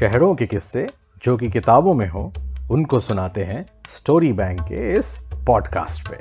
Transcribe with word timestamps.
शहरों 0.00 0.34
के 0.34 0.46
किस्से 0.46 0.86
जो 1.22 1.36
कि 1.36 1.48
किताबों 1.50 1.92
में 1.94 2.08
हो, 2.08 2.32
उनको 2.70 3.00
सुनाते 3.00 3.42
हैं 3.44 3.66
स्टोरी 3.88 4.32
बैंक 4.32 4.60
के 4.60 4.98
इस 4.98 5.20
पॉडकास्ट 5.46 6.08
पे। 6.08 6.16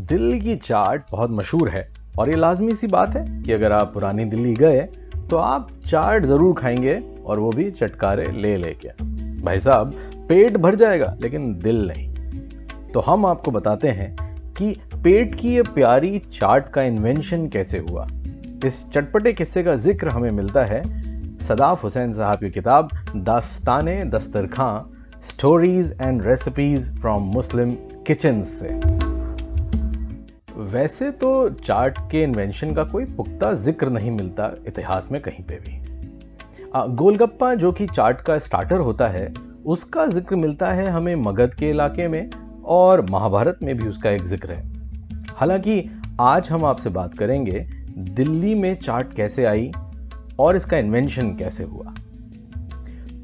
दिल्ली 0.00 0.40
की 0.40 0.56
चाट 0.56 1.10
बहुत 1.10 1.30
मशहूर 1.30 1.68
है 1.68 1.88
और 2.18 2.28
ये 2.28 2.36
लाजमी 2.36 2.74
सी 2.74 2.86
बात 2.86 3.16
है 3.16 3.42
कि 3.42 3.52
अगर 3.52 3.72
आप 3.72 3.92
पुरानी 3.94 4.24
दिल्ली 4.24 4.54
गए 4.54 4.80
तो 5.30 5.36
आप 5.36 5.70
चाट 5.86 6.24
ज़रूर 6.24 6.54
खाएँगे 6.54 7.02
और 7.26 7.38
वो 7.38 7.50
भी 7.50 7.70
चटकारे 7.70 8.30
ले 8.32 8.56
लेके। 8.56 8.88
भाई 9.42 9.58
साहब, 9.58 9.92
पेट 10.28 10.56
भर 10.56 10.74
जाएगा, 10.74 11.16
लेकिन 11.20 11.54
दिल 11.58 11.86
नहीं। 11.88 12.08
तो 12.92 13.00
हम 13.00 13.26
आपको 13.26 13.50
बताते 13.50 13.88
हैं 13.88 14.14
कि 14.54 14.74
पेट 15.04 15.34
की 15.34 15.54
ये 15.54 15.62
प्यारी 15.62 16.18
चाट 16.18 16.68
का 16.68 16.82
इन्वेंशन 16.82 17.48
कैसे 17.48 17.78
हुआ। 17.90 18.08
इस 18.64 18.84
चटपटे 18.90 19.32
किस्से 19.32 19.62
का 19.62 19.76
ज़िक्र 19.76 20.08
हमें 20.08 20.30
मिलता 20.30 20.64
है 20.64 21.10
सदाफ 21.42 21.82
हुसैन 21.84 22.12
साहब 22.12 22.38
की 22.38 22.50
किताब 22.50 22.88
Dastan 23.16 23.86
Dastarkhan 24.10 24.72
stories 25.22 25.92
and 26.02 26.22
recipes 26.22 26.90
from 26.92 27.22
Muslim 27.34 27.74
kitchen 28.06 28.42
से। 28.42 28.68
वैसे 30.72 31.10
तो 31.10 31.48
चाट 31.50 31.98
के 32.10 32.22
इन्वेंशन 32.22 32.74
का 32.74 32.84
कोई 32.84 33.04
पुख्ता 33.16 33.52
ज़िक्र 33.54 33.88
नहीं 33.88 34.10
मिलता 34.10 34.50
इतिहास 34.68 35.10
में 35.12 35.20
कहीं 35.22 35.44
पे 35.44 35.58
भी। 35.58 35.80
गोलगप्पा 36.96 37.54
जो 37.54 37.72
कि 37.72 37.86
चाट 37.86 38.20
का 38.20 38.38
स्टार्टर 38.38 38.80
होता 38.80 39.08
है, 39.08 39.32
उसका 39.66 40.06
ज़िक्र 40.06 40.36
मिलता 40.36 40.72
है 40.72 40.86
हमें 40.88 41.14
मगध 41.16 41.54
के 41.54 41.70
इलाके 41.70 42.08
में 42.08 42.30
और 42.64 43.06
महाभारत 43.10 43.58
में 43.62 43.76
भी 43.78 43.88
उसका 43.88 44.10
एक 44.10 44.24
ज़िक्र 44.24 44.52
है। 44.52 44.62
हालाँकि 45.36 45.84
आज 46.20 46.48
हम 46.50 46.64
आपसे 46.64 46.90
बात 46.90 47.14
करेंगे, 47.14 47.66
दिल्ली 47.98 48.54
में 48.54 48.74
चाट 48.76 49.12
कैसे 49.14 49.44
आई 49.44 49.70
और 50.42 50.56
इसका 50.56 50.78
इन्वेंशन 50.78 51.34
कैसे 51.36 51.64
हुआ? 51.64 51.94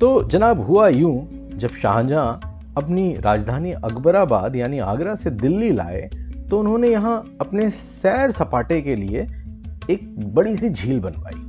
तो 0.00 0.22
जनाब 0.22 0.60
हुआ 0.60 0.88
यूँ, 0.88 1.28
जब 1.54 1.70
शाहजहां 1.72 2.32
अपनी 2.76 3.12
राजधानी 3.14 3.72
अकबराबाद 3.72 4.56
यानी 4.56 4.78
आगरा 4.78 5.14
से 5.14 5.30
दिल्ली 5.30 5.70
लाए 5.70 6.08
तो 6.50 6.58
उन्होंने 6.58 6.88
यहाँ 6.88 7.22
अपने 7.40 7.70
सैर 7.70 8.30
सपाटे 8.30 8.80
के 8.80 8.94
लिए 8.96 9.26
एक 9.90 10.08
बड़ी 10.34 10.54
सी 10.56 10.68
झील 10.68 11.00
बनवाई। 11.00 11.44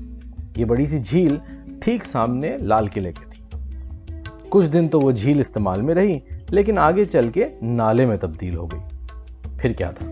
ये 0.57 0.65
बड़ी 0.65 0.87
सी 0.87 0.99
झील 0.99 1.39
ठीक 1.83 2.03
सामने 2.03 2.57
लाल 2.57 2.87
किले 2.87 3.11
के 3.11 3.25
थी। 3.25 4.49
कुछ 4.49 4.65
दिन 4.65 4.87
तो 4.87 4.99
वो 4.99 5.11
झील 5.13 5.39
इस्तेमाल 5.39 5.81
में 5.81 5.93
रही, 5.93 6.21
लेकिन 6.51 6.77
आगे 6.77 7.05
चल 7.05 7.29
के 7.29 7.47
नाले 7.63 8.05
में 8.05 8.17
तब्दील 8.17 8.55
हो 8.55 8.69
गई। 8.73 9.57
फिर 9.57 9.73
क्या 9.73 9.91
था? 9.91 10.05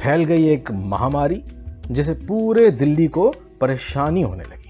फैल 0.00 0.24
गई 0.24 0.48
एक 0.48 0.72
महामारी, 0.72 1.42
जिसे 1.90 2.14
पूरे 2.14 2.70
दिल्ली 2.70 3.06
को 3.08 3.32
परेशानी 3.60 4.22
होने 4.22 4.44
लगी। 4.44 4.61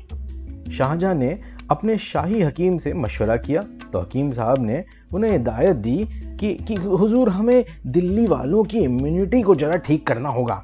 शाहजहां 0.72 1.14
ने 1.14 1.38
अपने 1.70 1.96
शाही 1.98 2.40
हकीम 2.42 2.76
से 2.78 2.92
मशवरा 2.94 3.36
किया। 3.38 3.62
तो 3.92 4.00
हकीम 4.00 4.30
साहब 4.32 4.62
ने 4.62 4.84
उन्हें 5.14 5.30
हिदायत 5.32 5.76
दी 5.76 5.96
कि 6.40 6.54
कि 6.58 6.74
हुजूर, 6.74 7.28
हमें 7.28 7.64
दिल्ली 7.86 8.26
वालों 8.26 8.62
की 8.64 8.78
इम्यूनिटी 8.78 9.42
को 9.42 9.54
ज़रा 9.54 9.76
ठीक 9.78 10.06
करना 10.06 10.28
होगा। 10.28 10.62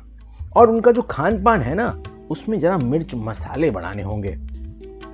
और 0.56 0.70
उनका 0.70 0.92
जो 0.92 1.02
खान 1.02 1.42
पान 1.44 1.60
है 1.62 1.74
ना, 1.74 1.94
उसमें 2.30 2.58
ज़रा 2.60 2.78
मिर्च 2.78 3.14
मसाले 3.16 3.70
बढ़ाने 3.70 4.02
होंगे। 4.02 4.36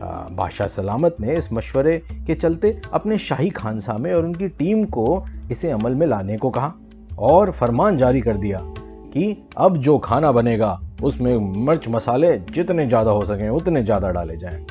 बादशाह 0.03 0.67
सलामत 0.67 1.17
ने 1.20 1.33
इस 1.33 1.53
मशवरे 1.53 1.97
के 2.27 2.34
चलते 2.34 2.77
अपने 2.92 3.19
शाही 3.19 3.51
खानसामे 3.51 4.12
और 4.12 4.25
उनकी 4.25 4.48
टीम 4.51 4.84
को 4.86 5.25
इसे 5.51 5.70
अमल 5.70 5.95
में 5.95 6.06
लाने 6.06 6.36
को 6.36 6.51
कहा 6.51 6.73
और 7.20 7.51
फरमान 7.51 7.97
जारी 7.97 8.20
कर 8.20 8.36
दिया 8.36 8.61
कि 8.62 9.36
अब 9.56 9.77
जो 9.77 9.98
खाना 9.98 10.33
बनेगा, 10.33 10.79
उसमें 11.03 11.36
मिर्च 11.67 11.89
मसाले 11.89 12.36
जितने 12.51 12.86
ज़्यादा 12.86 13.11
हो 13.11 13.25
सकें, 13.25 13.48
उतने 13.51 13.83
ज़्यादा 13.83 14.11
डाले 14.11 14.36
जाएँ। 14.36 14.64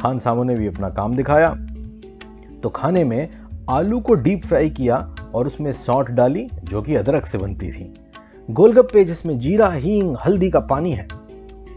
खान 0.00 0.18
सामों 0.18 0.44
ने 0.44 0.54
भी 0.54 0.66
अपना 0.66 0.90
काम 0.90 1.16
दिखाया। 1.16 1.54
तो 2.62 2.68
खाने 2.68 3.04
में 3.04 3.28
आलू 3.70 4.00
को 4.00 4.14
डीप 4.14 4.46
फ्राई 4.46 4.70
किया 4.70 5.14
और 5.34 5.46
उसमें 5.46 5.72
सौंठ 5.72 6.10
डाली, 6.10 6.48
जो 6.64 6.82
कि 6.82 6.94
अदरक 6.94 7.26
से 7.26 7.38
बनती 7.38 7.70
थी। 7.70 7.94
गोलगप्पे 8.50 9.04
जिसमें 9.04 9.38
जीरा, 9.38 9.70
हींग, 9.70 10.16
हल्दी 10.26 10.50
का 10.50 10.60
पानी 10.60 10.92
है। 10.92 11.08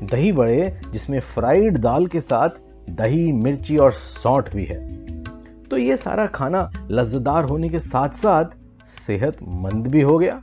दही 0.03 0.31
बड़े, 0.31 0.81
जिसमें 0.92 1.20
फ्राइड 1.20 1.78
दाल 1.78 2.08
के 2.08 2.20
साथ 2.22 2.50
दही, 2.90 3.31
मिर्ची 3.31 3.78
और 3.78 3.92
सौंठ 3.92 4.56
भी 4.56 4.66
है। 4.66 5.03
तो 5.64 5.78
ये 5.78 5.98
सारा 5.98 6.25
खाना 6.25 6.72
लज्जदार 6.92 7.44
होने 7.44 7.69
के 7.69 7.80
साथ 7.80 8.09
साथ 8.09 8.46
सेहतमंद 9.08 9.88
भी 9.88 10.02
हो 10.02 10.18
गया। 10.18 10.42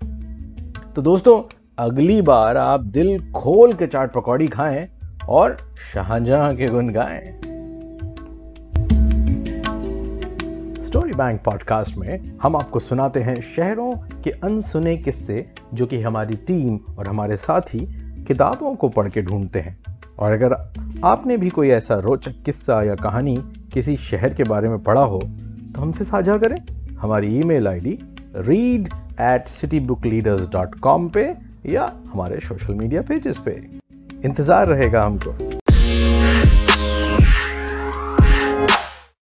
तो 0.97 1.03
दोस्तों, 1.03 1.55
अगली 1.79 2.23
बार 2.23 2.57
आप 2.57 2.81
दिल 2.81 3.33
खोल 3.33 3.73
के 3.73 3.87
चाट 3.87 4.13
पकौड़ी 4.13 4.49
खाएँ 4.49 4.89
और 5.29 5.57
शाहजहां 5.95 6.57
के 6.57 6.67
गुन 6.67 6.91
गाएँ। 6.91 7.50
स्टोरी 10.91 11.13
बैंक 11.13 11.41
पॉडकास्ट 11.41 11.97
में 11.97 12.39
हम 12.43 12.57
आपको 12.57 12.79
सुनाते 12.79 13.21
हैं 13.21 13.41
शहरों 13.41 13.91
के 14.23 14.31
अनसुने 14.45 14.97
किस्से 14.97 15.45
जो 15.75 15.87
कि 15.87 16.01
हमारी 16.03 16.37
टीम 16.47 16.79
और 16.99 17.09
हमारे 17.09 17.37
साथी 17.37 17.79
किताबों 18.27 18.75
को 18.75 18.89
पढ़ 18.89 19.09
के 19.09 19.23
ढूंढते 19.23 19.61
हैं। 19.61 19.77
और 20.19 20.33
अगर 20.33 20.53
आपने 21.05 21.37
भी 21.37 21.51
कोई 21.51 21.69
ऐसा 21.69 21.99
रोचक 21.99 22.43
किस्सा 22.45 22.83
या 22.83 22.95
कहानी 22.95 23.37
किसी 23.75 23.97
शहर 24.09 24.35
के 24.35 24.45
बारे 24.45 24.69
में 24.69 24.79
पढ़ा 24.83 25.03
हो 25.03 25.21
तो 25.21 25.81
हमसे 25.81 26.05
साझा 26.05 26.37
करें। 26.37 26.57
हमारी 26.97 27.35
email 27.41 27.69
ID 27.69 27.99
read 28.39 28.89
at 29.21 29.49
city 29.49 29.81
book 29.83 30.07
leaders 30.07 30.49
dot 30.53 30.79
com 30.81 31.09
पे 31.09 31.25
या 31.67 31.91
हमारे 32.13 32.41
सोशल 32.41 32.75
मीडिया 32.75 33.03
पेजेस 33.03 33.39
पे। 33.39 33.61
इंतज़ार 34.25 34.67
रहेगा 34.69 35.05
हमको। 35.05 35.37